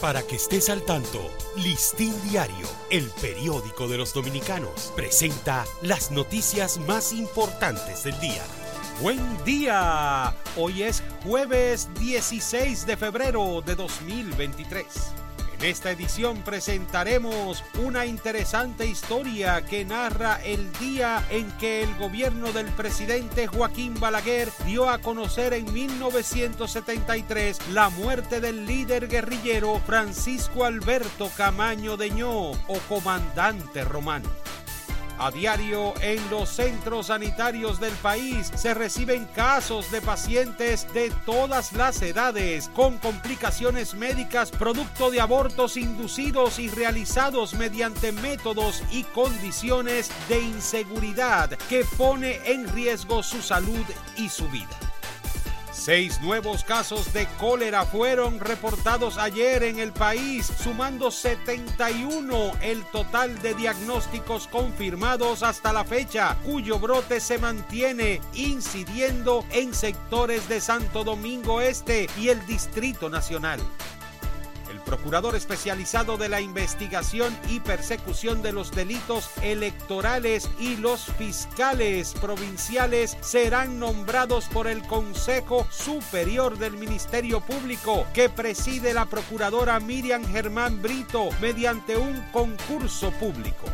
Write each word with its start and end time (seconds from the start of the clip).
Para 0.00 0.22
que 0.22 0.36
estés 0.36 0.68
al 0.70 0.82
tanto, 0.82 1.28
Listín 1.56 2.14
Diario, 2.30 2.68
el 2.88 3.10
periódico 3.20 3.88
de 3.88 3.98
los 3.98 4.14
dominicanos, 4.14 4.92
presenta 4.94 5.64
las 5.82 6.12
noticias 6.12 6.78
más 6.86 7.12
importantes 7.12 8.04
del 8.04 8.18
día. 8.20 8.44
Buen 9.02 9.18
día. 9.44 10.36
Hoy 10.56 10.84
es 10.84 11.02
jueves 11.24 11.88
16 11.98 12.86
de 12.86 12.96
febrero 12.96 13.60
de 13.60 13.74
2023. 13.74 14.86
En 15.60 15.64
esta 15.64 15.90
edición 15.90 16.42
presentaremos 16.42 17.64
una 17.82 18.06
interesante 18.06 18.86
historia 18.86 19.62
que 19.62 19.84
narra 19.84 20.40
el 20.44 20.72
día 20.74 21.26
en 21.30 21.50
que 21.58 21.82
el 21.82 21.92
gobierno 21.96 22.52
del 22.52 22.66
presidente 22.66 23.48
Joaquín 23.48 23.98
Balaguer 23.98 24.50
dio 24.64 24.88
a 24.88 24.98
conocer 24.98 25.54
en 25.54 25.72
1973 25.72 27.70
la 27.72 27.90
muerte 27.90 28.40
del 28.40 28.66
líder 28.66 29.08
guerrillero 29.08 29.80
Francisco 29.84 30.64
Alberto 30.64 31.28
Camaño 31.36 31.96
Deñó 31.96 32.52
o 32.52 32.78
comandante 32.88 33.82
romano. 33.82 34.28
A 35.20 35.32
diario 35.32 35.94
en 36.00 36.30
los 36.30 36.48
centros 36.48 37.08
sanitarios 37.08 37.80
del 37.80 37.92
país 37.94 38.52
se 38.54 38.72
reciben 38.72 39.24
casos 39.34 39.90
de 39.90 40.00
pacientes 40.00 40.86
de 40.94 41.10
todas 41.26 41.72
las 41.72 42.00
edades 42.02 42.70
con 42.72 42.98
complicaciones 42.98 43.94
médicas 43.94 44.52
producto 44.52 45.10
de 45.10 45.20
abortos 45.20 45.76
inducidos 45.76 46.60
y 46.60 46.68
realizados 46.68 47.54
mediante 47.54 48.12
métodos 48.12 48.84
y 48.92 49.02
condiciones 49.02 50.08
de 50.28 50.40
inseguridad 50.40 51.50
que 51.68 51.84
pone 51.96 52.38
en 52.44 52.72
riesgo 52.72 53.24
su 53.24 53.42
salud 53.42 53.84
y 54.16 54.28
su 54.28 54.48
vida. 54.48 54.87
Seis 55.88 56.20
nuevos 56.20 56.64
casos 56.64 57.14
de 57.14 57.26
cólera 57.40 57.86
fueron 57.86 58.40
reportados 58.40 59.16
ayer 59.16 59.62
en 59.62 59.78
el 59.78 59.90
país, 59.90 60.44
sumando 60.44 61.10
71 61.10 62.52
el 62.60 62.84
total 62.92 63.40
de 63.40 63.54
diagnósticos 63.54 64.48
confirmados 64.48 65.42
hasta 65.42 65.72
la 65.72 65.86
fecha, 65.86 66.36
cuyo 66.44 66.78
brote 66.78 67.20
se 67.20 67.38
mantiene 67.38 68.20
incidiendo 68.34 69.46
en 69.50 69.72
sectores 69.72 70.46
de 70.46 70.60
Santo 70.60 71.04
Domingo 71.04 71.62
Este 71.62 72.06
y 72.18 72.28
el 72.28 72.44
Distrito 72.44 73.08
Nacional. 73.08 73.58
El 74.78 74.84
procurador 74.84 75.34
especializado 75.34 76.16
de 76.16 76.28
la 76.28 76.40
investigación 76.40 77.36
y 77.48 77.58
persecución 77.58 78.42
de 78.42 78.52
los 78.52 78.70
delitos 78.70 79.28
electorales 79.42 80.48
y 80.60 80.76
los 80.76 81.06
fiscales 81.18 82.14
provinciales 82.20 83.16
serán 83.20 83.80
nombrados 83.80 84.44
por 84.46 84.68
el 84.68 84.86
Consejo 84.86 85.66
Superior 85.70 86.58
del 86.58 86.74
Ministerio 86.74 87.40
Público 87.40 88.06
que 88.14 88.28
preside 88.28 88.94
la 88.94 89.06
procuradora 89.06 89.80
Miriam 89.80 90.24
Germán 90.24 90.80
Brito 90.80 91.28
mediante 91.40 91.96
un 91.96 92.22
concurso 92.30 93.10
público. 93.10 93.66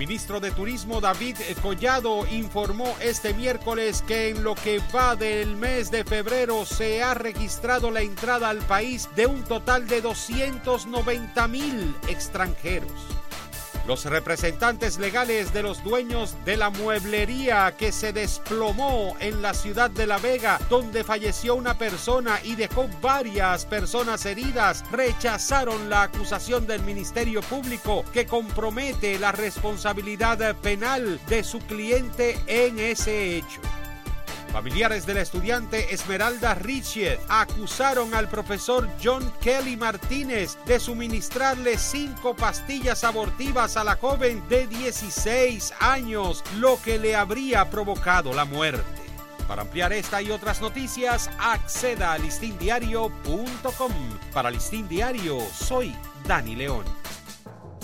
Ministro 0.00 0.40
de 0.40 0.50
Turismo 0.50 1.02
David 1.02 1.36
Collado 1.60 2.26
informó 2.26 2.96
este 3.02 3.34
miércoles 3.34 4.02
que 4.08 4.30
en 4.30 4.42
lo 4.42 4.54
que 4.54 4.80
va 4.94 5.14
del 5.14 5.56
mes 5.56 5.90
de 5.90 6.04
febrero 6.04 6.64
se 6.64 7.02
ha 7.02 7.12
registrado 7.12 7.90
la 7.90 8.00
entrada 8.00 8.48
al 8.48 8.60
país 8.60 9.10
de 9.14 9.26
un 9.26 9.44
total 9.44 9.86
de 9.86 10.00
290 10.00 11.48
mil 11.48 11.94
extranjeros. 12.08 12.90
Los 13.86 14.04
representantes 14.04 14.98
legales 14.98 15.52
de 15.52 15.62
los 15.62 15.82
dueños 15.82 16.36
de 16.44 16.56
la 16.56 16.70
mueblería 16.70 17.74
que 17.76 17.92
se 17.92 18.12
desplomó 18.12 19.16
en 19.20 19.42
la 19.42 19.54
ciudad 19.54 19.90
de 19.90 20.06
La 20.06 20.18
Vega, 20.18 20.58
donde 20.68 21.02
falleció 21.02 21.54
una 21.54 21.76
persona 21.78 22.40
y 22.44 22.56
dejó 22.56 22.88
varias 23.00 23.64
personas 23.64 24.26
heridas, 24.26 24.84
rechazaron 24.92 25.88
la 25.88 26.02
acusación 26.02 26.66
del 26.66 26.82
Ministerio 26.82 27.40
Público 27.42 28.04
que 28.12 28.26
compromete 28.26 29.18
la 29.18 29.32
responsabilidad 29.32 30.54
penal 30.56 31.20
de 31.28 31.42
su 31.42 31.58
cliente 31.60 32.38
en 32.46 32.78
ese 32.78 33.36
hecho. 33.36 33.60
Familiares 34.52 35.06
del 35.06 35.18
estudiante 35.18 35.94
Esmeralda 35.94 36.54
Richet 36.54 37.20
acusaron 37.28 38.14
al 38.14 38.28
profesor 38.28 38.88
John 39.02 39.32
Kelly 39.40 39.76
Martínez 39.76 40.58
de 40.66 40.80
suministrarle 40.80 41.78
cinco 41.78 42.34
pastillas 42.34 43.04
abortivas 43.04 43.76
a 43.76 43.84
la 43.84 43.94
joven 43.94 44.42
de 44.48 44.66
16 44.66 45.72
años, 45.78 46.42
lo 46.58 46.82
que 46.82 46.98
le 46.98 47.14
habría 47.14 47.70
provocado 47.70 48.32
la 48.32 48.44
muerte. 48.44 48.84
Para 49.46 49.62
ampliar 49.62 49.92
esta 49.92 50.20
y 50.20 50.30
otras 50.30 50.60
noticias, 50.60 51.30
acceda 51.38 52.12
a 52.12 52.18
listindiario.com. 52.18 53.92
Para 54.32 54.50
Listín 54.50 54.88
Diario, 54.88 55.40
soy 55.52 55.94
Dani 56.26 56.56
León. 56.56 56.99